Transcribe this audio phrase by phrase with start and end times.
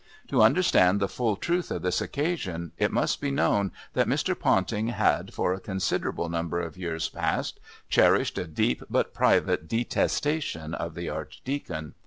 [0.29, 4.33] To understand the full truth of this occasion it must be known that Mr.
[4.33, 10.73] Ponting had, for a considerable number of years past, cherished a deep but private detestation
[10.73, 11.93] of the Archdeacon.